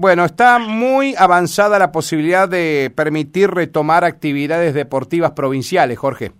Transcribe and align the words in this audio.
Bueno, 0.00 0.24
está 0.24 0.58
muy 0.58 1.14
avanzada 1.18 1.78
la 1.78 1.92
posibilidad 1.92 2.48
de 2.48 2.90
permitir 2.96 3.50
retomar 3.50 4.02
actividades 4.02 4.72
deportivas 4.72 5.32
provinciales, 5.32 5.98
Jorge. 5.98 6.32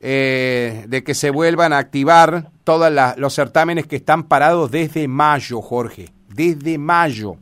Eh, 0.00 0.84
de 0.88 1.04
que 1.04 1.14
se 1.14 1.30
vuelvan 1.30 1.72
a 1.72 1.78
activar 1.78 2.50
todos 2.64 2.92
los 3.18 3.34
certámenes 3.34 3.86
que 3.86 3.94
están 3.94 4.24
parados 4.24 4.72
desde 4.72 5.06
mayo, 5.06 5.62
Jorge. 5.62 6.06
Desde 6.26 6.76
mayo. 6.76 7.36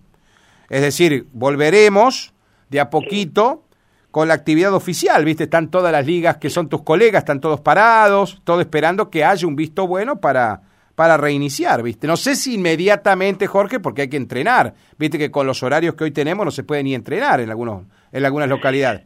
Es 0.69 0.83
decir, 0.83 1.27
volveremos 1.33 2.35
de 2.69 2.81
a 2.81 2.91
poquito 2.91 3.65
con 4.11 4.29
la 4.29 4.35
actividad 4.35 4.75
oficial, 4.75 5.25
¿viste? 5.25 5.45
Están 5.45 5.71
todas 5.71 5.91
las 5.91 6.05
ligas 6.05 6.37
que 6.37 6.51
son 6.51 6.69
tus 6.69 6.83
colegas, 6.83 7.23
están 7.23 7.41
todos 7.41 7.63
parados, 7.63 8.43
todo 8.45 8.61
esperando 8.61 9.09
que 9.09 9.25
haya 9.25 9.47
un 9.47 9.57
visto 9.57 9.87
bueno 9.87 10.21
para, 10.21 10.61
para 10.95 11.17
reiniciar, 11.17 11.83
¿viste? 11.83 12.07
No 12.07 12.17
sé 12.17 12.37
si 12.37 12.55
inmediatamente, 12.55 13.47
Jorge, 13.47 13.81
porque 13.81 14.03
hay 14.03 14.11
que 14.11 14.17
entrenar. 14.17 14.75
Viste 14.99 15.19
que 15.19 15.31
con 15.31 15.47
los 15.47 15.63
horarios 15.63 15.95
que 15.95 16.05
hoy 16.05 16.13
tenemos 16.13 16.45
no 16.45 16.51
se 16.51 16.63
puede 16.63 16.83
ni 16.83 16.95
entrenar 16.95 17.41
en, 17.41 17.51
algunos, 17.51 17.85
en 18.13 18.25
algunas 18.25 18.49
localidades. 18.49 19.03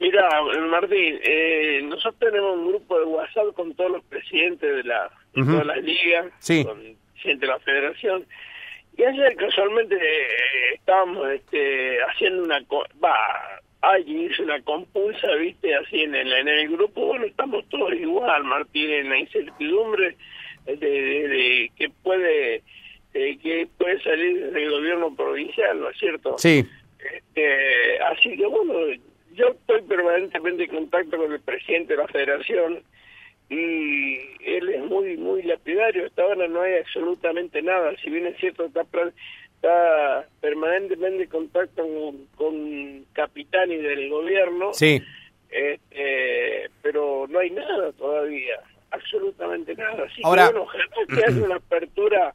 Mira, 0.00 0.28
Martín, 0.70 1.18
eh, 1.22 1.80
nosotros 1.84 2.18
tenemos 2.18 2.58
un 2.58 2.68
grupo 2.68 2.98
de 2.98 3.04
WhatsApp 3.04 3.54
con 3.54 3.74
todos 3.74 3.92
los 3.92 4.04
presidentes 4.04 4.76
de, 4.76 4.82
la, 4.82 5.08
todas 5.32 5.66
las 5.66 5.78
ligas, 5.78 6.26
con 6.66 6.80
el 6.80 6.96
presidente 7.12 7.46
de 7.46 7.52
la 7.52 7.58
federación, 7.60 8.26
y 8.96 9.02
ayer 9.02 9.36
casualmente 9.36 9.94
eh, 9.94 10.74
estábamos 10.74 11.28
este, 11.30 11.98
haciendo 12.02 12.42
una... 12.44 12.60
Va, 13.02 13.14
alguien 13.80 14.30
hizo 14.30 14.42
una 14.42 14.60
compulsa, 14.62 15.28
viste, 15.38 15.74
así 15.74 16.02
en 16.02 16.14
el, 16.14 16.32
en 16.32 16.48
el 16.48 16.68
grupo, 16.68 17.06
bueno, 17.06 17.24
estamos 17.26 17.64
todos 17.68 17.92
igual, 17.94 18.44
Martín, 18.44 18.90
en 18.90 19.08
la 19.08 19.18
incertidumbre 19.18 20.16
de, 20.64 21.70
que 21.76 21.90
puede 22.02 22.62
que 23.12 23.68
puede 23.78 24.02
salir 24.02 24.50
del 24.50 24.70
gobierno 24.70 25.14
provincial, 25.14 25.80
¿no 25.80 25.88
es 25.88 25.98
cierto? 25.98 26.36
Sí. 26.36 26.66
Este, 26.98 27.98
así 28.00 28.36
que 28.36 28.46
bueno, 28.46 28.72
yo 29.34 29.48
estoy 29.48 29.82
permanentemente 29.82 30.64
en 30.64 30.70
contacto 30.70 31.16
con 31.16 31.32
el 31.32 31.40
presidente 31.40 31.94
de 31.94 32.02
la 32.02 32.08
federación 32.08 32.82
y 33.48 34.18
él 34.44 34.68
es 34.68 34.82
muy 34.84 35.16
muy 35.16 35.42
lapidario, 35.42 36.06
hasta 36.06 36.22
ahora 36.22 36.48
no 36.48 36.62
hay 36.62 36.78
absolutamente 36.78 37.62
nada, 37.62 37.94
si 38.02 38.10
bien 38.10 38.26
es 38.26 38.36
cierto 38.38 38.64
está, 38.64 38.84
está 39.56 40.28
permanentemente 40.40 41.24
en 41.24 41.28
contacto 41.28 41.86
con, 41.86 42.26
con 42.34 43.04
Capitani 43.12 43.76
del 43.76 44.08
gobierno, 44.08 44.72
sí. 44.72 45.00
este, 45.50 46.70
pero 46.82 47.26
no 47.28 47.38
hay 47.38 47.50
nada 47.50 47.92
todavía 47.92 48.60
absolutamente 48.94 49.74
nada. 49.74 50.04
Así 50.04 50.20
Ahora, 50.24 50.46
que 50.48 50.52
bueno, 50.54 50.62
ojalá 50.66 50.84
que 51.08 51.24
haya 51.26 51.44
una 51.44 51.56
apertura, 51.56 52.34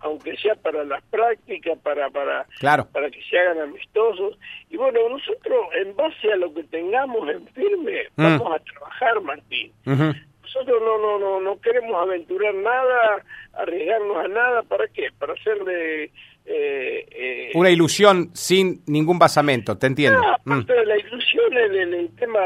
aunque 0.00 0.36
sea 0.38 0.54
para 0.54 0.84
las 0.84 1.02
prácticas, 1.04 1.78
para 1.80 2.10
para 2.10 2.46
claro. 2.58 2.86
para 2.92 3.10
que 3.10 3.22
se 3.22 3.38
hagan 3.38 3.60
amistosos. 3.60 4.38
Y 4.70 4.76
bueno, 4.76 4.98
nosotros, 5.08 5.66
en 5.82 5.94
base 5.96 6.32
a 6.32 6.36
lo 6.36 6.52
que 6.54 6.64
tengamos 6.64 7.28
en 7.28 7.46
firme, 7.48 8.04
Mm. 8.16 8.22
vamos 8.38 8.56
a 8.56 8.58
trabajar, 8.64 9.20
Martín. 9.22 9.72
Nosotros 9.84 10.82
no, 10.82 10.98
no, 10.98 11.18
no, 11.20 11.40
no 11.40 11.60
queremos 11.60 11.94
aventurar 12.02 12.52
nada, 12.54 13.22
arriesgarnos 13.52 14.16
a 14.24 14.28
nada. 14.28 14.62
¿Para 14.64 14.88
qué? 14.88 15.08
Para 15.18 15.34
hacerle... 15.34 16.10
Eh, 16.52 17.06
eh, 17.12 17.50
Una 17.54 17.70
ilusión 17.70 18.30
sin 18.34 18.82
ningún 18.86 19.18
basamento, 19.18 19.78
te 19.78 19.86
entiendo. 19.86 20.20
Ah, 20.24 20.38
Mm. 20.44 20.52
aparte 20.52 20.72
de 20.72 20.86
la 20.86 20.98
ilusión 20.98 21.52
en 21.56 21.74
el, 21.76 21.94
el 21.94 22.16
tema 22.16 22.40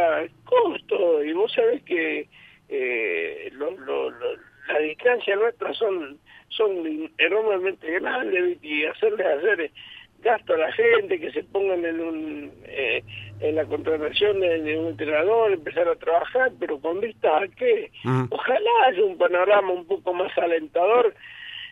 costo, 0.45 1.25
y 1.25 1.33
vos 1.33 1.51
sabés 1.55 1.83
que 1.85 2.29
eh, 2.77 3.51
lo, 3.53 3.71
lo, 3.73 4.11
lo- 4.11 4.37
las 4.69 4.79
distancias 4.83 5.39
nuestras 5.39 5.77
son 5.77 6.19
son 6.49 6.71
enormemente 7.19 7.91
grandes 8.01 8.57
y 8.63 8.85
hacerles 8.87 9.27
hacer 9.27 9.61
eh, 9.61 9.71
gasto 10.23 10.55
a 10.55 10.59
la 10.59 10.73
gente 10.73 11.21
que 11.21 11.31
se 11.33 11.45
pongan 11.45 11.85
en 11.85 12.01
un 12.01 12.53
eh, 12.67 13.03
en 13.41 13.55
la 13.57 13.65
contratación 13.67 14.41
de, 14.41 14.63
de 14.63 14.79
un 14.79 14.89
entrenador 14.89 15.53
empezar 15.53 15.87
a 15.89 15.97
trabajar 15.97 16.51
pero 16.59 16.79
con 16.81 17.01
vista 17.01 17.37
a 17.37 17.47
qué. 17.49 17.91
Mm. 18.05 18.25
ojalá 18.31 18.71
haya 18.87 19.05
un 19.05 19.19
panorama 19.19 19.71
un 19.73 19.87
poco 19.87 20.15
más 20.15 20.37
alentador 20.39 21.15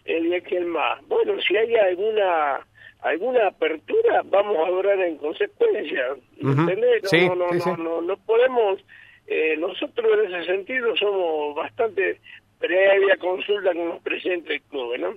el 0.05 0.25
día 0.25 0.41
que 0.43 0.57
el 0.59 0.67
más. 0.67 1.01
Bueno 1.09 1.41
si 1.41 1.57
hay 1.57 1.75
alguna 1.77 2.67
alguna 3.01 3.47
apertura 3.49 4.23
vamos 4.27 4.57
a 4.59 4.71
obrar 4.71 5.01
en 5.01 5.17
consecuencia 5.17 6.09
no, 6.41 6.67
Sí, 7.05 7.27
no, 7.29 7.35
no, 7.37 7.53
sí, 7.53 7.61
sí. 7.61 7.71
no, 7.71 7.77
no, 7.79 8.01
no 8.03 8.17
podemos 8.19 8.81
eh, 9.27 9.57
nosotros 9.59 10.07
en 10.27 10.35
ese 10.35 10.47
sentido 10.47 10.97
somos 10.97 11.55
bastante 11.57 12.21
previa 12.59 13.17
consulta 13.19 13.73
con 13.75 13.89
los 13.89 14.03
presidentes 14.03 14.49
del 14.49 14.63
club, 14.63 14.99
¿no? 14.99 15.09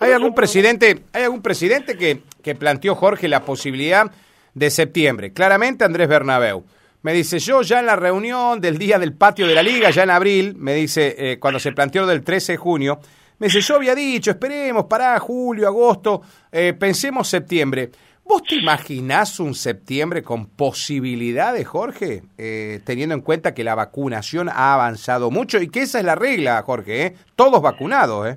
¿Hay 0.00 0.12
algún 0.12 0.28
somos- 0.28 0.36
presidente, 0.36 0.98
hay 1.12 1.24
algún 1.24 1.42
presidente 1.42 1.96
que, 1.98 2.20
que 2.42 2.54
planteó 2.54 2.94
Jorge 2.94 3.26
la 3.28 3.44
posibilidad 3.44 4.10
de 4.54 4.70
septiembre? 4.70 5.32
Claramente 5.32 5.84
Andrés 5.84 6.08
Bernabeu. 6.08 6.64
Me 7.02 7.12
dice, 7.12 7.38
yo 7.38 7.62
ya 7.62 7.78
en 7.80 7.86
la 7.86 7.96
reunión 7.96 8.60
del 8.60 8.76
día 8.78 8.98
del 8.98 9.12
patio 9.12 9.46
de 9.46 9.54
la 9.54 9.62
liga, 9.62 9.90
ya 9.90 10.02
en 10.02 10.10
abril, 10.10 10.54
me 10.56 10.74
dice, 10.74 11.14
eh, 11.16 11.38
cuando 11.38 11.60
se 11.60 11.72
planteó 11.72 12.06
del 12.06 12.24
13 12.24 12.52
de 12.52 12.56
junio, 12.58 12.98
me 13.38 13.46
dice, 13.46 13.60
yo 13.60 13.76
había 13.76 13.94
dicho, 13.94 14.32
esperemos, 14.32 14.86
para 14.86 15.16
julio, 15.20 15.68
agosto, 15.68 16.22
eh, 16.50 16.74
pensemos 16.78 17.28
septiembre. 17.28 17.90
¿Vos 18.28 18.42
te 18.42 18.56
imaginás 18.56 19.40
un 19.40 19.54
septiembre 19.54 20.22
con 20.22 20.50
posibilidades, 20.50 21.66
Jorge? 21.66 22.22
Eh, 22.36 22.80
teniendo 22.84 23.14
en 23.14 23.22
cuenta 23.22 23.54
que 23.54 23.64
la 23.64 23.74
vacunación 23.74 24.50
ha 24.50 24.74
avanzado 24.74 25.30
mucho 25.30 25.58
y 25.62 25.70
que 25.70 25.80
esa 25.80 25.98
es 25.98 26.04
la 26.04 26.14
regla, 26.14 26.62
Jorge, 26.62 27.06
¿eh? 27.06 27.14
Todos 27.34 27.62
vacunados, 27.62 28.28
¿eh? 28.28 28.36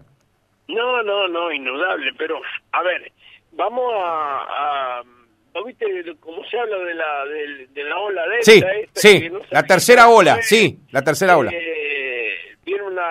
No, 0.70 1.04
no, 1.04 1.28
no, 1.28 1.52
indudable, 1.52 2.10
pero 2.18 2.40
a 2.72 2.82
ver, 2.84 3.12
vamos 3.52 3.94
a... 4.02 5.00
a 5.00 5.04
¿No 5.54 5.66
viste 5.66 5.86
cómo 6.22 6.42
se 6.50 6.58
habla 6.58 6.78
de 6.78 6.94
la, 6.94 7.26
de, 7.26 7.68
de 7.74 7.84
la 7.84 7.98
ola 7.98 8.22
delta? 8.30 8.44
Sí, 8.46 8.64
esta, 8.64 9.02
sí, 9.02 9.20
que 9.24 9.30
no 9.30 9.40
la 9.50 9.64
tercera 9.64 10.08
ola, 10.08 10.42
sí, 10.42 10.80
la 10.92 11.02
tercera 11.02 11.38
ola. 11.38 11.52
Eh, 11.54 12.56
viene 12.64 12.84
una, 12.84 13.10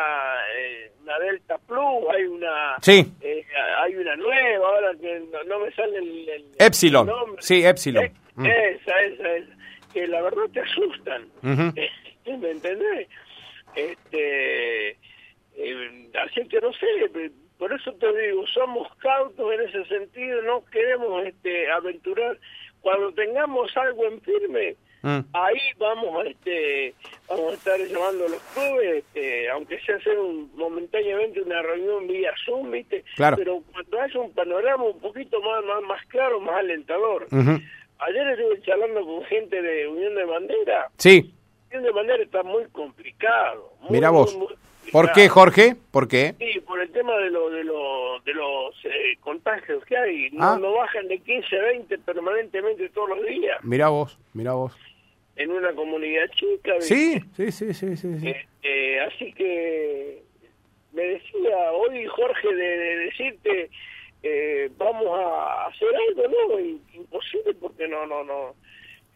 eh, 0.56 0.90
una 1.02 1.18
Delta 1.18 1.58
Plus, 1.58 2.06
hay 2.10 2.24
una... 2.24 2.76
Sí. 2.80 3.12
Hay 3.82 3.94
una 3.96 4.16
nueva, 4.16 4.68
ahora 4.68 4.90
que 5.00 5.20
no, 5.32 5.42
no 5.44 5.60
me 5.64 5.72
sale 5.72 5.98
el, 5.98 6.28
el- 6.28 6.44
Epsilon, 6.58 7.08
el 7.08 7.42
sí, 7.42 7.64
Epsilon. 7.64 8.10
Mm. 8.34 8.46
Esa, 8.46 9.00
esa, 9.02 9.36
esa, 9.36 9.52
que 9.92 10.06
la 10.06 10.22
verdad 10.22 10.42
te 10.52 10.60
asustan. 10.60 11.28
Eh, 11.76 11.90
¿Me 12.38 12.50
entendés? 12.50 13.08
Este, 13.74 14.90
eh, 15.56 16.10
así 16.24 16.46
que 16.48 16.60
no 16.60 16.72
sé, 16.72 16.86
por 17.58 17.72
eso 17.72 17.92
te 17.94 18.06
digo, 18.22 18.46
somos 18.48 18.88
cautos 18.96 19.52
en 19.52 19.60
ese 19.68 19.84
sentido, 19.86 20.42
no 20.42 20.64
queremos 20.66 21.26
este, 21.26 21.70
aventurar. 21.70 22.38
Cuando 22.80 23.12
tengamos 23.12 23.76
algo 23.76 24.06
en 24.06 24.20
firme, 24.22 24.76
Mm. 25.02 25.20
ahí 25.32 25.58
vamos 25.78 26.24
a 26.24 26.28
este 26.28 26.94
vamos 27.28 27.52
a 27.52 27.54
estar 27.54 27.80
llamando 27.80 28.26
a 28.26 28.28
los 28.28 28.42
clubes 28.54 28.96
este, 29.04 29.48
aunque 29.50 29.80
sea 29.80 29.96
hacer 29.96 30.18
un, 30.18 30.50
momentáneamente 30.56 31.40
una 31.40 31.62
reunión 31.62 32.06
vía 32.06 32.32
Zoom 32.44 32.70
viste 32.70 33.04
Claro. 33.16 33.36
pero 33.38 33.62
cuando 33.72 34.00
haya 34.00 34.20
un 34.20 34.32
panorama 34.32 34.84
un 34.84 35.00
poquito 35.00 35.40
más 35.40 35.64
más, 35.64 35.82
más 35.84 36.06
claro 36.06 36.38
más 36.40 36.56
alentador 36.56 37.26
ayer 37.30 38.28
estuve 38.28 38.60
charlando 38.62 39.04
con 39.06 39.24
gente 39.24 39.62
de 39.62 39.88
Unión 39.88 40.14
de 40.14 40.24
Bandera 40.24 40.90
Sí, 40.98 41.32
Unión 41.70 41.82
de 41.84 41.90
Bandera 41.92 42.22
está 42.22 42.42
muy 42.42 42.64
complicado 42.72 43.72
muy, 43.80 43.92
mira 43.92 44.10
vos. 44.10 44.34
muy 44.36 44.48
¿Por 44.92 45.06
complicado. 45.06 45.14
qué, 45.14 45.28
Jorge? 45.28 45.76
¿Por 45.92 46.08
qué? 46.08 46.34
Sí, 46.38 46.58
por 46.60 46.80
el 46.80 46.90
tema 46.90 47.14
de, 47.18 47.30
lo, 47.30 47.48
de, 47.50 47.62
lo, 47.64 48.18
de 48.24 48.34
los 48.34 48.74
eh, 48.84 49.16
contagios 49.20 49.84
que 49.84 49.96
hay. 49.96 50.30
No, 50.32 50.44
Ah. 50.44 50.58
no 50.60 50.72
bajan 50.72 51.06
de 51.06 51.18
15 51.18 51.56
a 51.58 51.62
20 51.64 51.98
permanentemente 51.98 52.88
todos 52.88 53.10
los 53.10 53.24
días 53.26 53.58
Mira 53.62 53.88
vos, 53.90 54.18
mira 54.32 54.54
vos. 54.54 54.72
En 55.42 55.50
una 55.50 55.72
comunidad 55.72 56.28
chica. 56.34 56.74
Sí, 56.80 57.20
sí, 57.36 57.50
sí, 57.50 57.72
sí, 57.74 57.96
sí. 57.96 58.18
sí. 58.20 58.28
Eh, 58.28 58.46
eh, 58.62 59.00
así 59.00 59.32
que 59.32 60.22
me 60.92 61.02
decía 61.02 61.72
hoy 61.72 62.04
Jorge 62.06 62.54
de, 62.54 62.76
de 62.78 62.96
decirte 62.96 63.70
eh, 64.22 64.70
vamos 64.76 65.18
a 65.18 65.66
hacer 65.66 65.88
algo, 66.08 66.22
¿no? 66.28 66.60
Imposible 66.94 67.54
porque 67.54 67.88
no, 67.88 68.06
no, 68.06 68.24
no. 68.24 68.54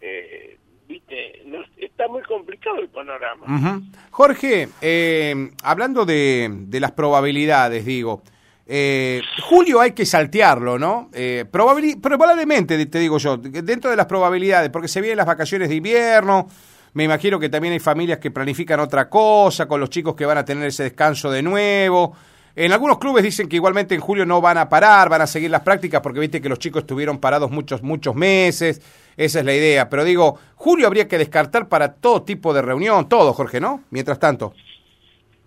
Eh, 0.00 0.56
Viste, 0.87 1.41
no, 1.47 1.65
está 1.79 2.09
muy 2.09 2.21
complicado 2.25 2.79
el 2.79 2.88
panorama. 2.91 3.47
Ujú. 3.47 3.82
Jorge, 4.11 4.69
eh, 4.82 5.35
hablando 5.62 6.05
de, 6.05 6.47
de 6.50 6.79
las 6.79 6.93
probabilidades, 6.93 7.87
digo, 7.87 8.23
eh, 8.67 9.21
Julio 9.43 9.81
hay 9.81 9.93
que 9.93 10.07
saltearlo, 10.07 10.79
¿no? 10.79 11.11
Eh, 11.13 11.45
probablemente, 11.51 12.87
te 12.87 12.99
digo 12.99 13.19
yo, 13.19 13.37
dentro 13.37 13.91
de 13.91 13.97
las 13.97 14.07
probabilidades, 14.07 14.71
porque 14.71 14.89
se 14.89 15.01
vienen 15.01 15.19
las 15.19 15.27
vacaciones 15.27 15.69
de 15.69 15.75
invierno, 15.75 16.49
me 16.95 17.05
imagino 17.05 17.39
que 17.39 17.49
también 17.49 17.73
hay 17.73 17.81
familias 17.81 18.19
que 18.19 18.31
planifican 18.31 18.81
otra 18.81 19.09
cosa, 19.11 19.67
con 19.67 19.81
los 19.81 19.91
chicos 19.91 20.15
que 20.15 20.25
van 20.25 20.39
a 20.39 20.45
tener 20.45 20.67
ese 20.69 20.85
descanso 20.85 21.31
de 21.31 21.43
nuevo. 21.43 22.17
En 22.57 22.73
algunos 22.73 22.99
clubes 22.99 23.25
dicen 23.25 23.49
que 23.49 23.57
igualmente 23.57 23.97
en 23.97 24.01
julio 24.01 24.25
no 24.25 24.41
van 24.41 24.59
a 24.59 24.69
parar, 24.69 25.09
van 25.09 25.23
a 25.23 25.27
seguir 25.27 25.51
las 25.51 25.63
prácticas 25.63 26.01
porque 26.01 26.21
viste 26.21 26.41
que 26.41 26.49
los 26.49 26.61
chicos 26.61 26.83
estuvieron 26.83 27.19
parados 27.19 27.51
muchos, 27.51 27.83
muchos 27.83 28.15
meses. 28.15 28.81
Esa 29.17 29.41
es 29.41 29.45
la 29.45 29.55
idea. 29.55 29.89
Pero 29.91 30.05
digo, 30.05 30.39
julio 30.55 30.87
habría 30.87 31.09
que 31.09 31.19
descartar 31.19 31.69
para 31.69 31.95
todo 31.95 32.23
tipo 32.23 32.55
de 32.55 32.63
reunión, 32.63 33.09
todo, 33.09 33.33
Jorge, 33.33 33.61
¿no? 33.61 33.83
Mientras 33.91 34.21
tanto. 34.21 34.55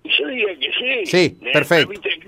Yo 0.04 0.28
diría 0.28 0.60
que 0.60 1.06
sí. 1.06 1.06
Sí, 1.06 1.40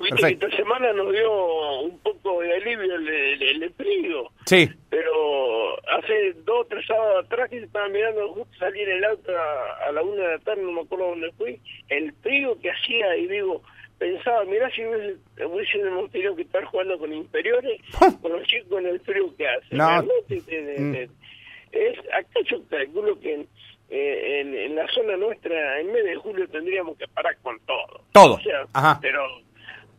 Perfecto. 0.10 0.48
Esta 0.48 0.58
semana 0.58 0.94
nos 0.94 1.12
dio 1.12 1.82
un 1.82 2.00
poco 2.00 2.42
de 2.42 2.54
alivio 2.54 2.96
el, 2.96 3.64
el, 3.64 3.74
frío. 3.74 4.30
Sí. 4.46 4.70
Pero 4.90 5.76
hace 5.90 6.34
dos 6.46 6.62
o 6.62 6.66
tres 6.66 6.86
sábados 6.86 7.26
atrás 7.26 7.50
que 7.50 7.58
estaba 7.60 7.88
mirando, 7.90 8.34
justo 8.34 8.58
salí 8.58 8.82
en 8.82 8.90
el 8.92 9.04
auto 9.06 9.32
a, 9.32 9.92
la 9.92 10.02
una 10.02 10.24
de 10.24 10.38
la 10.38 10.40
tarde, 10.40 10.64
no 10.64 10.72
me 10.72 10.82
acuerdo 10.82 11.10
dónde 11.10 11.32
fui, 11.34 11.60
el 11.90 12.14
frío 12.22 12.60
que 12.60 12.72
hacía 12.72 13.16
y 13.18 13.28
digo, 13.28 13.62
pensaba, 13.98 14.46
mirá 14.46 14.70
si 14.72 14.82
hubiésemos 14.86 16.12
tenido 16.12 16.36
que 16.36 16.44
estar 16.44 16.64
jugando 16.66 16.98
con 16.98 17.14
inferiores, 17.14 17.82
con 18.22 18.32
los 18.32 18.48
chicos 18.48 18.80
en 18.80 18.88
el 18.88 19.00
frío 19.02 19.36
que 19.36 19.48
hace. 19.48 19.76
No. 19.76 20.04
Mm. 20.04 20.96
Es, 21.72 22.00
acá 22.00 22.40
yo 22.50 22.68
calculo 22.68 23.20
que 23.20 23.46
eh, 23.92 24.42
en, 24.42 24.56
en, 24.56 24.76
la 24.76 24.88
zona 24.88 25.18
nuestra, 25.18 25.80
en 25.80 25.92
mes 25.92 26.04
de 26.04 26.16
julio 26.16 26.48
tendríamos 26.48 26.98
que 26.98 27.08
parar 27.08 27.38
con 27.44 27.60
todo. 27.62 28.02
Todo. 28.12 28.34
O 28.36 28.40
sea, 28.40 28.66
Ajá. 28.74 29.00
Pero 29.02 29.22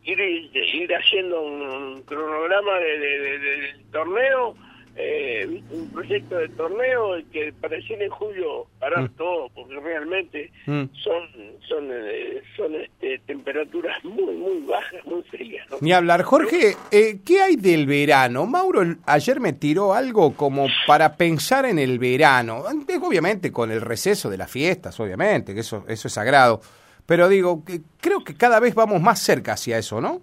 ir, 0.04 0.20
ir 0.20 0.94
haciendo 0.94 1.42
un, 1.42 2.02
cronograma 2.02 2.78
de, 2.78 2.98
del 3.38 3.84
torneo 3.92 4.54
eh, 4.96 5.62
un 5.70 5.88
proyecto 5.90 6.36
de 6.36 6.48
torneo 6.48 7.16
que 7.32 7.52
pareciera 7.52 8.04
en 8.04 8.10
julio 8.10 8.66
parar 8.78 9.04
mm. 9.04 9.14
todo, 9.16 9.48
porque 9.54 9.78
realmente 9.78 10.50
mm. 10.66 10.82
son 11.02 11.22
son 11.68 11.88
eh, 11.90 12.42
son 12.56 12.74
este, 12.74 13.20
temperaturas 13.20 14.04
muy, 14.04 14.34
muy 14.34 14.66
bajas, 14.66 15.04
muy 15.06 15.22
frías. 15.22 15.66
Ni 15.80 15.92
hablar. 15.92 16.22
Jorge, 16.22 16.76
eh, 16.90 17.20
¿qué 17.24 17.40
hay 17.40 17.56
del 17.56 17.86
verano? 17.86 18.46
Mauro 18.46 18.82
ayer 19.06 19.38
me 19.38 19.52
tiró 19.52 19.94
algo 19.94 20.34
como 20.34 20.66
para 20.86 21.16
pensar 21.16 21.66
en 21.66 21.78
el 21.78 21.98
verano, 21.98 22.64
obviamente 23.00 23.52
con 23.52 23.70
el 23.70 23.80
receso 23.80 24.28
de 24.28 24.38
las 24.38 24.50
fiestas, 24.50 24.98
obviamente, 24.98 25.54
que 25.54 25.60
eso, 25.60 25.84
eso 25.88 26.08
es 26.08 26.14
sagrado. 26.14 26.60
Pero 27.06 27.28
digo, 27.28 27.64
que 27.64 27.80
creo 28.00 28.24
que 28.24 28.34
cada 28.36 28.60
vez 28.60 28.74
vamos 28.74 29.00
más 29.00 29.20
cerca 29.20 29.52
hacia 29.52 29.78
eso, 29.78 30.00
¿no? 30.00 30.22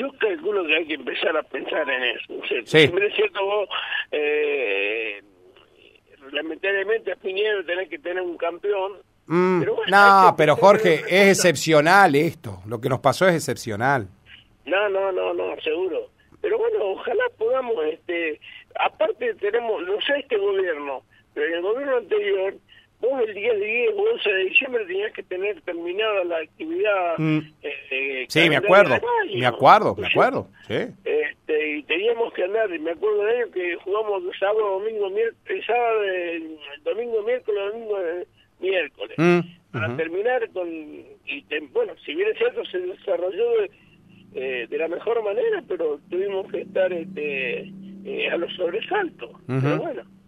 yo 0.00 0.12
calculo 0.18 0.66
que 0.66 0.76
hay 0.76 0.86
que 0.86 0.94
empezar 0.94 1.36
a 1.36 1.42
pensar 1.42 1.88
en 1.88 2.02
eso. 2.02 2.34
sí. 2.64 2.78
es 2.78 3.14
cierto, 3.14 3.44
vos, 3.44 3.68
eh, 4.10 5.22
reglamentariamente 6.20 7.12
a 7.12 7.16
Piñero 7.16 7.64
tenés 7.64 7.88
que 7.88 7.98
tener 7.98 8.22
un 8.22 8.36
campeón. 8.36 8.94
Mm, 9.26 9.62
no, 9.88 10.34
pero 10.36 10.56
Jorge, 10.56 11.02
es 11.08 11.38
excepcional 11.38 12.14
esto. 12.16 12.60
Lo 12.66 12.80
que 12.80 12.88
nos 12.88 13.00
pasó 13.00 13.28
es 13.28 13.36
excepcional. 13.36 14.08
No, 14.64 14.88
no, 14.88 15.12
no, 15.12 15.32
no, 15.34 15.60
seguro. 15.60 16.10
Pero 16.40 16.58
bueno, 16.58 16.78
ojalá 16.92 17.24
podamos, 17.38 17.76
este, 17.84 18.40
aparte 18.78 19.34
tenemos, 19.34 19.82
no 19.86 20.00
sé 20.00 20.20
este 20.20 20.36
gobierno, 20.36 21.02
pero 21.34 21.46
en 21.46 21.54
el 21.54 21.62
gobierno 21.62 21.96
anterior 21.98 22.54
vos 23.00 23.22
el 23.26 23.34
día 23.34 23.54
10 23.54 23.90
o 23.96 24.02
11 24.14 24.30
de 24.30 24.44
diciembre 24.44 24.86
tenías 24.86 25.12
que 25.12 25.22
tener 25.22 25.60
terminada 25.62 26.24
la 26.24 26.38
actividad. 26.38 27.18
Mm. 27.18 27.38
Eh, 27.62 28.26
sí, 28.28 28.48
me 28.48 28.56
acuerdo, 28.56 28.96
me 29.34 29.46
acuerdo, 29.46 29.96
me 29.96 30.06
acuerdo. 30.06 30.48
Sí. 30.68 30.86
Este, 31.04 31.76
y 31.78 31.82
teníamos 31.84 32.32
que 32.34 32.44
andar, 32.44 32.68
me 32.68 32.90
acuerdo 32.90 33.24
de 33.24 33.36
ello 33.36 33.50
que 33.52 33.76
jugamos 33.76 34.22
sábado, 34.38 34.80
domingo, 34.80 35.10
miércoles, 35.10 35.64
sábado, 35.66 36.00
domingo, 36.84 37.22
miércoles, 37.22 37.60
domingo, 37.72 37.96
miércoles. 38.60 39.16
Mm, 39.18 39.40
para 39.72 39.96
terminar 39.96 40.48
con. 40.50 40.68
Y 40.68 41.44
bueno, 41.72 41.94
si 42.04 42.14
bien 42.14 42.28
es 42.30 42.38
cierto, 42.38 42.64
se 42.66 42.78
desarrolló 42.78 43.50
de, 43.60 43.70
eh, 44.34 44.66
de 44.68 44.78
la 44.78 44.88
mejor 44.88 45.22
manera, 45.22 45.62
pero 45.66 46.00
tuvimos 46.10 46.50
que 46.50 46.62
estar 46.62 46.92
este, 46.92 47.72
eh, 48.04 48.30
a 48.30 48.36
los 48.36 48.52
sobresaltos. 48.54 49.30
Pero 49.46 49.78
bueno 49.78 50.19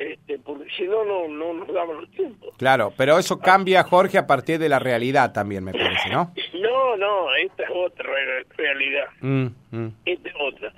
este, 0.00 0.38
porque 0.38 0.64
si 0.76 0.84
no, 0.84 1.04
no, 1.04 1.28
no 1.28 1.52
nos 1.52 1.68
damos 1.74 2.00
los 2.00 2.10
tiempos. 2.12 2.56
Claro, 2.56 2.90
pero 2.96 3.18
eso 3.18 3.38
cambia, 3.38 3.82
Jorge, 3.82 4.16
a 4.16 4.26
partir 4.26 4.58
de 4.58 4.70
la 4.70 4.78
realidad 4.78 5.32
también, 5.34 5.62
me 5.62 5.72
parece, 5.72 6.08
¿no? 6.08 6.32
No, 6.54 6.96
no, 6.96 7.34
esta 7.34 7.64
es 7.64 7.70
otra 7.72 8.10
realidad. 8.56 9.06
Mm, 9.20 9.46
mm. 9.70 9.88
Esta 10.06 10.28
es 10.28 10.34
otra. 10.40 10.72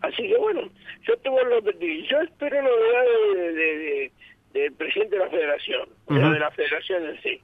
Así 0.00 0.28
que 0.28 0.36
bueno, 0.38 0.62
yo 1.02 1.16
te 1.18 1.28
vuelvo 1.28 1.52
a 1.52 1.56
repetir, 1.56 2.06
yo 2.08 2.20
espero 2.20 2.62
novedades 2.62 3.54
de, 3.54 4.12
del 4.52 4.72
presidente 4.74 5.16
de 5.16 5.24
la 5.24 5.30
federación, 5.30 5.88
de 6.08 6.38
la 6.38 6.50
federación 6.52 7.04
en 7.06 7.22
sí. 7.22 7.40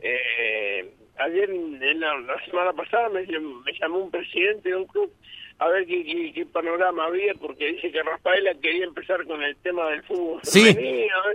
eh, 0.00 0.90
ayer, 1.18 1.50
en 1.50 2.00
la, 2.00 2.44
semana 2.44 2.72
pasada, 2.74 3.08
me, 3.08 3.26
me 3.26 3.72
llamó 3.80 3.98
un 4.00 4.10
presidente 4.10 4.68
de 4.68 4.76
un 4.76 4.86
club 4.86 5.10
a 5.58 5.68
ver 5.68 5.86
qué, 5.86 6.46
panorama 6.52 7.06
había, 7.06 7.34
porque 7.34 7.72
dice 7.72 7.90
que 7.90 8.02
Rafaela 8.02 8.54
quería 8.60 8.84
empezar 8.84 9.24
con 9.26 9.42
el 9.42 9.56
tema 9.56 9.88
del 9.90 10.02
fútbol. 10.02 10.40
Sí, 10.42 10.76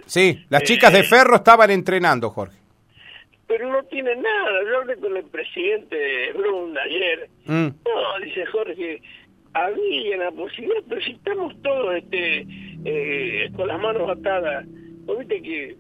sí, 0.06 0.46
las 0.50 0.64
chicas 0.64 0.92
de 0.94 1.00
eh, 1.00 1.04
Ferro 1.04 1.38
estaban 1.38 1.72
entrenando, 1.72 2.30
Jorge. 2.30 2.58
Pero 3.48 3.72
no 3.72 3.84
tiene 3.86 4.16
nada, 4.16 4.64
yo 4.70 4.78
hablé 4.78 4.98
con 4.98 5.18
el 5.18 5.26
presidente 5.26 5.96
de 5.96 6.34
Blum 6.34 6.76
ayer. 6.78 7.30
Mm. 7.46 7.68
No, 7.86 8.26
dice 8.26 8.46
Jorge, 8.48 9.02
había 9.54 10.18
la 10.18 10.32
posibilidad, 10.32 10.84
pero 10.88 11.02
si 11.02 11.12
estamos 11.12 11.60
todos 11.62 11.96
este, 11.96 12.46
eh, 12.86 13.50
con 13.56 13.68
las 13.68 13.80
manos 13.80 14.10
atadas, 14.10 14.66
viste 15.18 15.42
que 15.42 15.70
eh, 15.70 15.78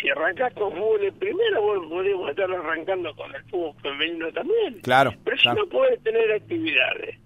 si 0.00 0.08
arrancás 0.10 0.52
con 0.54 0.72
fútbol 0.72 1.04
en 1.04 1.14
primera, 1.14 1.58
vos 1.60 1.86
podemos 1.88 2.30
estar 2.30 2.50
arrancando 2.50 3.14
con 3.14 3.34
el 3.34 3.42
fútbol 3.44 3.74
femenino 3.82 4.32
también. 4.32 4.80
Claro. 4.82 5.12
Pero 5.24 5.36
si 5.36 5.48
no 5.48 5.66
puedes 5.66 6.02
tener 6.02 6.32
actividades. 6.32 7.18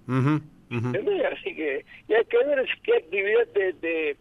Así 1.32 1.54
que 1.54 1.84
y 2.08 2.14
hay 2.14 2.24
que 2.24 2.38
ver 2.38 2.66
qué 2.82 2.96
actividad 2.96 3.46
te, 3.52 3.72
te, 3.74 4.16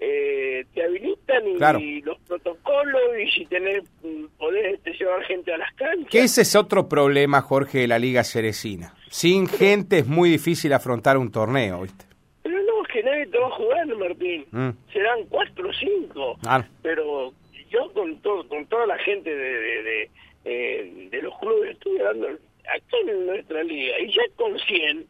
eh, 0.00 0.66
te 0.74 0.82
habilitan 0.82 1.80
y, 1.80 2.02
los 2.02 2.18
protocolos 2.20 3.00
y 3.24 3.30
si 3.30 3.46
tenés, 3.46 3.84
mm, 4.02 4.24
podés 4.38 4.74
este, 4.74 4.92
llevar 4.92 5.22
gente 5.24 5.52
a 5.52 5.58
las 5.58 5.72
canchas. 5.74 6.10
Que 6.10 6.20
ese 6.20 6.42
es 6.42 6.56
otro 6.56 6.88
problema, 6.88 7.40
Jorge, 7.40 7.80
de 7.80 7.88
la 7.88 7.98
Liga 7.98 8.24
Cerecina. 8.24 8.94
Sin 9.08 9.46
gente 9.46 9.98
es 9.98 10.06
muy 10.06 10.30
difícil 10.30 10.72
afrontar 10.72 11.16
un 11.16 11.30
torneo, 11.30 11.82
¿viste? 11.82 12.04
Pero 12.42 12.56
no, 12.56 12.82
es 12.82 12.88
que 12.92 13.02
nadie 13.02 13.26
te 13.26 13.38
va 13.38 13.46
a 13.46 13.50
jugar, 13.50 13.86
Martín. 13.96 14.44
Mm. 14.50 14.70
Serán 14.92 15.24
cuatro 15.28 15.68
o 15.68 15.72
cinco. 15.72 16.38
Pero 16.82 17.32
yo 17.70 17.92
con 17.92 18.16
todo, 18.20 18.46
con 18.48 18.63
toda 18.74 18.86
la 18.86 18.98
gente 18.98 19.30
de, 19.30 19.82
de, 19.84 20.10
eh, 20.44 21.08
de, 21.12 21.22
los 21.22 21.38
clubes 21.38 21.70
estoy 21.70 21.96
hablando 21.98 22.26
acá 22.26 22.96
en 23.06 23.26
nuestra 23.26 23.62
liga 23.62 24.00
y 24.00 24.12
ya 24.12 24.22
con 24.34 24.58
100, 24.58 25.06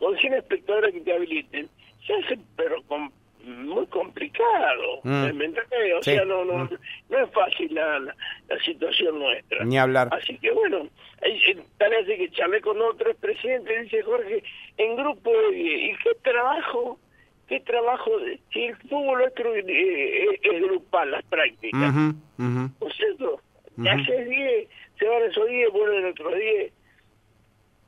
con 0.00 0.18
100 0.18 0.34
espectadores 0.34 0.92
que 0.92 1.00
te 1.02 1.12
habiliten, 1.12 1.68
se 2.04 2.12
hace 2.12 2.38
pero 2.56 2.82
con, 2.88 3.12
muy 3.44 3.86
complicado. 3.86 5.00
Mm. 5.04 5.26
O 5.96 6.02
sea, 6.02 6.24
no, 6.24 6.44
no, 6.44 6.64
mm. 6.64 6.70
no 7.10 7.18
es 7.18 7.30
fácil 7.30 7.72
la, 7.72 8.00
la, 8.00 8.58
situación 8.64 9.20
nuestra. 9.20 9.64
Ni 9.64 9.78
hablar. 9.78 10.08
Así 10.10 10.36
que 10.38 10.50
bueno, 10.50 10.88
tal 11.78 11.90
vez 11.90 12.06
que 12.06 12.30
charlé 12.32 12.60
con 12.62 12.82
otros 12.82 13.14
presidentes, 13.18 13.82
dice 13.82 14.02
Jorge, 14.02 14.42
en 14.76 14.96
grupo 14.96 15.30
de 15.30 15.56
¿y 15.56 15.96
qué 16.02 16.10
trabajo? 16.20 16.98
qué 17.48 17.60
trabajo, 17.60 18.10
si 18.52 18.64
el 18.64 18.76
fútbol 18.76 19.18
nuestro 19.18 19.54
es, 19.54 20.62
grupal, 20.62 21.10
las 21.10 21.24
prácticas, 21.24 21.94
¿no 22.38 22.64
es 22.80 23.13
cierto? 23.82 24.02
Haces 24.02 24.28
10, 24.28 24.68
se 24.98 25.06
van 25.06 25.22
esos 25.22 25.48
10, 25.48 25.72
vuelven 25.72 26.06
otros 26.06 26.34
10, 26.34 26.72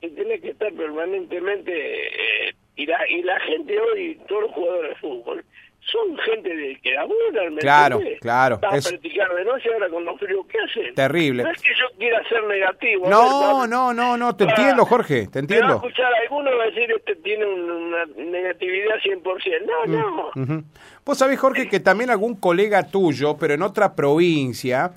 y 0.02 0.09
tenés 0.11 0.40
que 0.40 0.50
estar 0.50 0.73
permanentemente, 0.73 2.49
eh, 2.49 2.55
y, 2.76 2.87
la, 2.87 3.09
y 3.09 3.23
la 3.23 3.40
gente 3.40 3.78
hoy, 3.78 4.21
todos 4.28 4.43
los 4.43 4.52
jugadores 4.52 4.90
de 4.90 4.97
fútbol, 4.97 5.45
son 5.87 6.19
gente 6.19 6.55
de 6.55 6.81
que 6.81 6.93
laburan, 6.93 7.55
¿me 7.55 7.61
Claro, 7.61 8.00
claro. 8.21 8.59
Van 8.61 8.75
es... 8.75 8.87
a 8.87 8.90
practicar 8.90 9.35
de 9.35 9.45
noche 9.45 9.69
ahora 9.73 9.88
con 9.88 10.05
los 10.05 10.19
fríos 10.19 10.47
que 10.47 10.59
hacen. 10.59 10.95
Terrible. 10.95 11.45
No 11.45 11.50
es 11.50 11.62
que 11.62 11.73
yo 11.78 11.99
quiera 11.99 12.28
ser 12.28 12.45
negativo. 12.45 13.09
No, 13.09 13.66
no, 13.66 13.95
no, 13.95 14.16
no, 14.16 14.37
te 14.37 14.45
entiendo, 14.45 14.85
Jorge, 14.85 15.28
te 15.28 15.38
entiendo. 15.38 15.75
A 15.75 15.76
escuchar 15.76 16.12
alguno 16.23 16.57
va 16.57 16.64
a 16.64 16.66
decir, 16.66 16.90
este 16.90 17.16
tiene 17.16 17.47
una 17.47 18.05
negatividad 18.16 18.97
100%. 18.97 19.87
No, 19.87 20.33
mm, 20.35 20.49
no. 20.49 20.64
Vos 21.05 21.19
sabés, 21.19 21.38
Jorge, 21.38 21.69
que 21.69 21.78
también 21.78 22.11
algún 22.11 22.35
colega 22.35 22.88
tuyo, 22.88 23.37
pero 23.38 23.55
en 23.55 23.62
otra 23.62 23.95
provincia, 23.95 24.90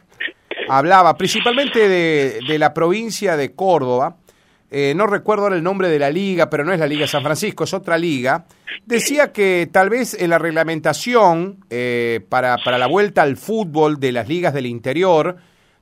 hablaba 0.70 1.18
principalmente 1.18 1.90
de, 1.90 2.60
la 2.60 2.74
provincia 2.74 3.38
de 3.38 3.54
Córdoba, 3.54 4.18
eh, 4.72 4.94
no 4.96 5.08
recuerdo 5.08 5.46
ahora 5.46 5.56
el 5.56 5.64
nombre 5.64 5.90
de 5.90 5.98
la 5.98 6.12
liga, 6.12 6.50
pero 6.50 6.64
no 6.64 6.72
es 6.72 6.80
la 6.80 6.86
Liga 6.86 7.08
San 7.08 7.24
Francisco, 7.24 7.64
es 7.64 7.74
otra 7.74 7.98
liga, 7.98 8.46
decía 8.86 9.32
que 9.32 9.68
tal 9.72 9.90
vez 9.90 10.14
en 10.14 10.30
la 10.30 10.38
reglamentación 10.38 11.66
eh, 11.70 12.22
para, 12.30 12.58
para 12.64 12.78
la 12.78 12.88
vuelta 12.88 13.24
al 13.24 13.36
fútbol 13.36 14.00
de 14.00 14.12
las 14.12 14.28
ligas 14.28 14.54
del 14.54 14.68
interior 14.68 15.38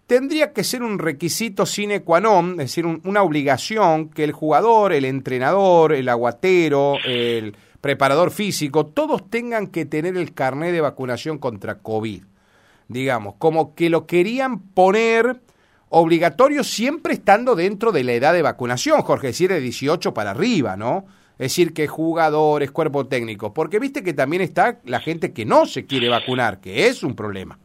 tendría 0.07 0.53
que 0.53 0.63
ser 0.63 0.81
un 0.81 0.99
requisito 0.99 1.65
sine 1.65 2.01
qua 2.01 2.21
non, 2.21 2.51
es 2.51 2.71
decir, 2.71 2.85
una 2.85 3.21
obligación 3.21 4.09
que 4.09 4.23
el 4.23 4.31
jugador, 4.31 4.93
el 4.93 5.03
entrenador, 5.03 5.93
el 5.93 6.07
aguatero, 6.07 6.95
el 7.05 7.55
preparador 7.81 8.31
físico, 8.31 8.87
todos 8.87 9.29
tengan 9.29 9.67
que 9.67 9.85
tener 9.85 10.17
el 10.17 10.33
carnet 10.33 10.71
de 10.71 10.81
vacunación 10.81 11.37
contra 11.37 11.79
COVID. 11.79 12.23
Digamos, 12.87 13.35
como 13.37 13.75
que 13.75 13.89
lo 13.89 14.07
querían 14.07 14.59
poner 14.59 15.41
obligatorio 15.89 16.63
siempre 16.63 17.13
estando 17.13 17.55
dentro 17.55 17.91
de 17.91 18.03
la 18.03 18.13
edad 18.13 18.33
de 18.33 18.41
vacunación, 18.41 19.01
Jorge, 19.01 19.27
es 19.27 19.33
decir, 19.33 19.49
de 19.49 19.59
18 19.59 20.13
para 20.13 20.31
arriba, 20.31 20.75
¿no? 20.75 21.05
Es 21.33 21.51
decir, 21.51 21.73
que 21.73 21.87
jugadores, 21.87 22.71
cuerpo 22.71 23.07
técnico, 23.07 23.53
porque 23.53 23.79
viste 23.79 24.03
que 24.03 24.13
también 24.13 24.41
está 24.41 24.79
la 24.85 24.99
gente 24.99 25.33
que 25.33 25.45
no 25.45 25.65
se 25.65 25.85
quiere 25.85 26.09
vacunar, 26.09 26.59
que 26.59 26.87
es 26.87 27.03
un 27.03 27.15
problema. 27.15 27.59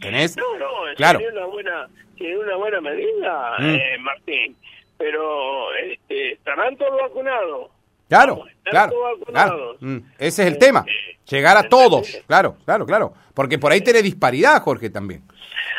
¿Tenés? 0.00 0.36
No, 0.36 0.58
no, 0.58 0.66
claro. 0.96 1.20
una 1.32 1.46
buena, 1.46 1.88
una 2.18 2.56
buena 2.56 2.80
medida, 2.80 3.52
mm. 3.58 3.74
eh, 3.74 3.98
Martín. 4.00 4.56
pero 4.98 5.72
este, 5.74 6.32
estarán 6.32 6.76
todos 6.76 7.00
vacunados. 7.00 7.70
Claro, 8.10 8.44
claro, 8.64 9.76
mm, 9.78 9.98
Ese 10.18 10.42
es 10.42 10.48
el 10.48 10.58
tema, 10.58 10.84
este, 10.84 11.36
llegar 11.36 11.56
a 11.56 11.68
todos, 11.68 12.20
claro, 12.26 12.56
claro, 12.64 12.84
claro, 12.84 13.14
porque 13.34 13.56
por 13.56 13.70
ahí 13.70 13.82
tiene 13.82 14.02
disparidad, 14.02 14.60
Jorge, 14.62 14.90
también. 14.90 15.22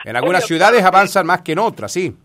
En 0.05 0.15
algunas 0.15 0.45
ciudades 0.45 0.81
avanzan 0.81 1.25
más 1.25 1.41
que 1.41 1.51
en 1.51 1.59
otras, 1.59 1.91
sí. 1.91 2.15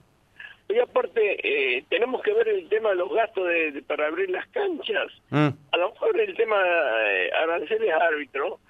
Y 0.69 0.79
aparte, 0.79 1.21
eh, 1.43 1.85
tenemos 1.89 2.23
que 2.23 2.33
ver 2.33 2.47
el 2.47 2.69
tema 2.69 2.91
de 2.91 2.95
los 2.97 3.13
gastos 3.13 3.49
de, 3.49 3.83
para 3.83 4.07
abrir 4.07 4.31
las 4.31 4.47
canchas. 4.49 5.13
Mm. 5.31 5.49
A 5.73 5.77
lo 5.77 5.91
mejor 5.91 6.21
el 6.21 6.37
tema 6.37 6.57
de 6.63 7.27
eh, 7.27 7.31
aranceles 7.43 7.93
árbitro, 7.93 8.61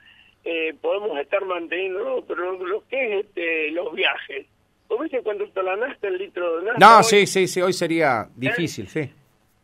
eh, 0.45 0.75
podemos 0.81 1.19
estar 1.19 1.45
manteniendo, 1.45 2.25
pero 2.27 2.53
lo, 2.53 2.83
que 2.89 3.19
es 3.19 3.27
este, 3.27 3.71
los 3.73 3.95
viajes. 3.95 4.47
¿Vos 4.89 5.03
viste 5.03 5.21
cuando 5.21 5.45
está 5.45 5.63
la 5.63 5.77
nasta, 5.77 6.09
el 6.09 6.17
litro 6.17 6.61
de 6.61 6.65
nasta? 6.67 6.79
No, 6.79 7.03
sí, 7.03 7.27
sí, 7.27 7.47
sí, 7.47 7.61
hoy 7.61 7.75
sería 7.75 8.27
difícil, 8.35 8.89
sí. 8.89 9.11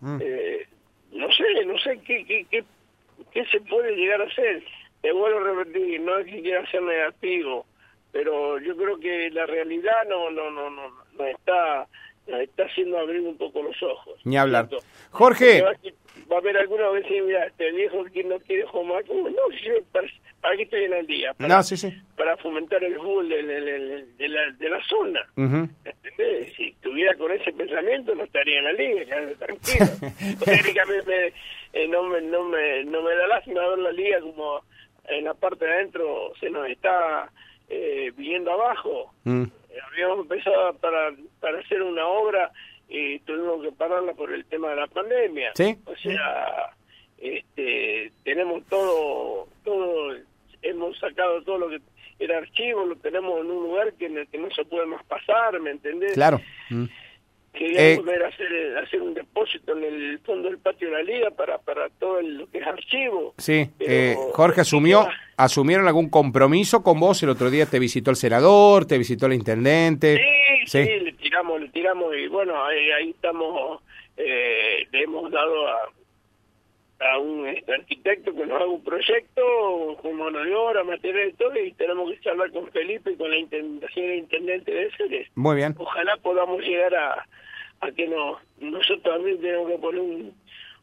Mm. 0.01 0.21
No 1.13 1.31
sé, 1.33 1.65
no 1.67 1.79
sé 1.79 2.01
qué, 2.05 2.25
qué, 2.25 2.47
qué, 2.51 2.65
qué, 3.33 3.45
se 3.47 3.61
puede 3.61 3.97
llegar 3.97 4.21
a 4.23 4.27
hacer. 4.27 4.63
Te 5.01 5.13
vuelvo 5.13 5.39
a 5.41 5.65
repetir, 5.65 6.01
no 6.01 6.19
es 6.19 6.27
que 6.27 6.43
quiera 6.43 6.71
ser 6.71 6.83
negativo, 6.83 7.67
pero 8.13 8.59
yo 8.59 8.77
creo 8.77 8.99
que 8.99 9.31
la 9.31 9.47
realidad 9.47 10.07
no, 10.09 10.31
no, 10.31 10.51
no, 10.51 10.71
no, 10.71 10.93
no 11.13 11.25
está 11.27 11.87
está 12.27 12.65
haciendo 12.65 12.99
abrir 12.99 13.21
un 13.21 13.37
poco 13.37 13.63
los 13.63 13.83
ojos. 13.83 14.21
Ni 14.25 14.37
hablar. 14.37 14.69
Jorge. 15.11 15.63
Va 16.31 16.37
a 16.37 16.39
haber 16.39 16.57
alguna 16.57 16.89
vez 16.91 17.05
que 17.07 17.21
mira, 17.23 17.47
este 17.47 17.71
viejo 17.73 18.05
que 18.05 18.25
no 18.25 18.39
quiere 18.41 18.65
jugar, 18.67 19.05
no, 19.09 19.29
yo 19.51 19.83
para, 19.93 20.07
para 20.41 20.57
que 20.57 20.63
estoy 20.63 20.85
en 20.85 20.93
el 20.93 21.07
día. 21.07 21.35
Para, 21.35 21.57
no, 21.57 21.63
sí, 21.63 21.77
sí. 21.77 21.93
para 22.17 22.37
fomentar 22.37 22.83
el 22.85 22.95
fútbol 22.97 23.29
de, 23.29 23.43
de, 23.43 24.29
la, 24.29 24.51
de 24.53 24.69
la 24.69 24.83
zona. 24.85 25.21
¿Entendés? 25.37 26.55
Si 26.57 26.69
estuviera 26.69 27.15
con 27.17 27.33
ese 27.33 27.53
pensamiento 27.53 28.15
no 28.15 28.25
estaría 28.25 28.59
en 28.59 28.65
la 28.65 28.73
liga, 28.73 29.05
ya 29.05 29.35
tranquilo. 29.39 29.87
me, 31.07 31.33
eh, 31.73 31.89
no, 31.89 32.03
me, 32.05 32.21
no, 32.23 32.45
me, 32.45 32.85
no 32.85 33.03
me 33.03 33.15
da 33.15 33.27
lástima 33.27 33.67
ver 33.69 33.79
la 33.79 33.93
liga 33.93 34.21
como 34.21 34.63
en 35.09 35.25
la 35.25 35.35
parte 35.35 35.65
de 35.65 35.73
adentro 35.73 36.33
se 36.39 36.51
nos 36.51 36.69
está 36.69 37.31
eh, 37.69 38.13
viniendo 38.17 38.53
abajo. 38.53 39.13
Mm 39.25 39.45
habíamos 39.93 40.21
empezado 40.21 40.75
para, 40.75 41.13
para 41.41 41.61
hacer 41.61 41.83
una 41.83 42.07
obra 42.07 42.51
y 42.89 43.19
tuvimos 43.21 43.63
que 43.63 43.73
pararla 43.73 44.13
por 44.13 44.33
el 44.33 44.45
tema 44.47 44.71
de 44.71 44.77
la 44.77 44.87
pandemia. 44.87 45.53
¿Sí? 45.55 45.77
O 45.87 45.97
sea, 45.97 46.71
este, 47.19 48.13
tenemos 48.25 48.65
todo, 48.67 49.49
todo, 49.65 50.17
hemos 50.63 50.99
sacado 50.99 51.43
todo 51.43 51.59
lo 51.59 51.69
que 51.71 51.81
era 52.19 52.39
archivo, 52.39 52.85
lo 52.85 52.97
tenemos 52.97 53.41
en 53.41 53.51
un 53.51 53.63
lugar 53.65 53.93
que, 53.95 54.07
en 54.07 54.19
el 54.19 54.29
que 54.29 54.39
no 54.39 54.51
se 54.51 54.65
puede 54.65 54.87
más 54.87 55.03
pasar, 55.05 55.59
¿me 55.61 55.71
entendés? 55.71 56.15
Claro. 56.15 56.41
Mm. 56.71 56.85
Queríamos 57.53 57.83
eh, 57.83 57.97
volver 57.99 58.23
a 58.25 58.29
hacer, 58.29 58.79
hacer 58.79 59.03
un 59.03 59.13
depósito 59.13 59.77
en 59.77 59.85
el 59.85 60.19
fondo 60.21 60.49
del 60.49 60.59
patio 60.59 60.89
de 60.89 60.95
la 60.95 61.03
liga 61.03 61.31
para, 61.31 61.59
para 61.59 61.91
todo 61.91 62.21
lo 62.23 62.49
que 62.51 62.59
es 62.59 62.67
archivo. 62.67 63.35
Sí, 63.37 63.69
eh, 63.79 64.17
Jorge 64.33 64.63
asumió, 64.63 65.07
¿asumieron 65.37 65.87
algún 65.87 66.09
compromiso 66.09 66.83
con 66.83 66.99
vos? 66.99 67.23
El 67.23 67.29
otro 67.29 67.51
día 67.51 67.67
te 67.67 67.79
visitó 67.79 68.11
el 68.11 68.17
senador, 68.17 68.87
te 68.87 68.97
visitó 68.97 69.27
el 69.27 69.35
intendente. 69.35 70.19
Sí, 70.65 70.83
sí, 70.85 71.01
le 71.01 71.13
tiramos, 71.13 71.61
le 71.61 71.69
tiramos 71.69 72.17
y 72.17 72.27
bueno, 72.29 72.55
ahí, 72.65 73.11
estamos, 73.11 73.83
eh, 74.17 74.87
le 74.91 75.03
hemos 75.03 75.31
dado 75.31 75.69
a, 75.69 75.91
a 77.03 77.19
un 77.19 77.47
arquitecto 77.47 78.33
que 78.35 78.47
nos 78.47 78.57
haga 78.57 78.67
un 78.67 78.85
proyecto 78.85 79.43
con 80.01 80.17
mano 80.17 80.39
de 80.41 80.55
obra, 80.55 80.85
material 80.85 81.29
y 81.29 81.33
todo, 81.33 81.59
y 81.59 81.73
tenemos 81.73 82.11
que 82.11 82.21
charlar 82.21 82.51
con 82.53 82.69
Felipe 82.69 83.13
y 83.13 83.17
con 83.17 83.31
la 83.31 83.37
intendente 83.37 84.73
de 84.73 84.91
Ceres. 84.97 85.29
Muy 85.35 85.57
bien. 85.57 85.75
Ojalá 85.79 86.17
podamos 86.19 86.61
llegar 86.63 86.95
a, 86.95 87.27
a 87.81 87.91
que 87.91 88.07
no, 88.07 88.39
nosotros 88.61 89.03
también 89.03 89.41
tenemos 89.41 89.69
que 89.71 89.79
poner 89.79 90.01
un, 90.01 90.35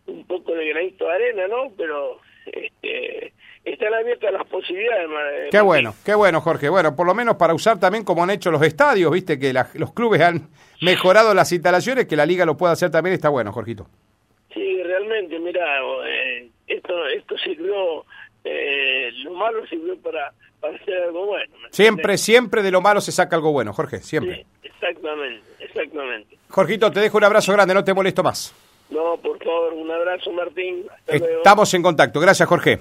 un 0.08 0.26
poco 0.26 0.54
de 0.54 0.68
granito 0.70 1.06
de 1.06 1.14
arena, 1.14 1.48
¿no? 1.48 1.72
Pero 1.78 2.20
este, 2.46 3.34
están 3.64 3.94
abiertas 3.94 4.34
las 4.34 4.46
posibilidades. 4.48 5.52
Qué 5.52 5.62
bueno, 5.62 5.94
qué 6.04 6.16
bueno, 6.16 6.42
Jorge. 6.42 6.70
Bueno, 6.70 6.96
por 6.96 7.08
lo 7.08 7.14
menos 7.14 7.36
para 7.36 7.54
usar 7.54 7.80
también 7.80 8.04
como 8.04 8.24
han 8.24 8.32
hecho 8.32 8.52
los 8.52 8.62
estadios, 8.64 9.12
viste 9.12 9.40
que 9.40 9.54
los 9.54 9.94
clubes 9.94 10.22
han 10.22 10.50
mejorado 10.82 11.34
las 11.34 11.52
instalaciones, 11.52 12.08
que 12.08 12.16
la 12.16 12.26
liga 12.26 12.46
lo 12.46 12.58
pueda 12.58 12.74
hacer 12.74 12.92
también, 12.92 13.14
está 13.14 13.30
bueno, 13.30 13.52
Jorgito. 13.52 13.88
Sí, 15.10 15.16
realmente, 15.16 15.40
mira, 15.40 15.64
eh, 16.06 16.50
esto, 16.68 17.08
esto 17.08 17.38
sirvió, 17.38 18.06
eh, 18.44 19.10
lo 19.24 19.32
malo 19.34 19.66
sirvió 19.68 19.98
para, 19.98 20.34
para 20.60 20.76
hacer 20.76 21.04
algo 21.04 21.26
bueno. 21.26 21.54
Siempre, 21.72 22.18
siempre 22.18 22.64
de 22.64 22.72
lo 22.72 22.82
malo 22.82 23.02
se 23.02 23.12
saca 23.12 23.36
algo 23.36 23.52
bueno, 23.52 23.74
Jorge, 23.74 24.00
siempre. 24.00 24.46
exactamente, 24.64 25.44
exactamente. 25.60 26.38
Jorgito, 26.50 26.92
te 26.92 27.00
dejo 27.00 27.18
un 27.18 27.24
abrazo 27.24 27.54
grande, 27.54 27.74
no 27.74 27.84
te 27.84 27.94
molesto 27.94 28.24
más. 28.24 28.54
No, 28.90 29.18
por 29.18 29.38
favor, 29.44 29.74
un 29.74 29.92
abrazo, 29.92 30.32
Martín. 30.32 30.86
Estamos 31.06 31.74
en 31.74 31.84
contacto. 31.84 32.20
Gracias, 32.20 32.50
Jorge. 32.50 32.80